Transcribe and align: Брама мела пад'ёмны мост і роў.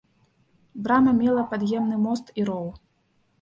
Брама 0.87 1.13
мела 1.19 1.43
пад'ёмны 1.51 1.95
мост 2.07 2.33
і 2.41 2.47
роў. 2.49 2.67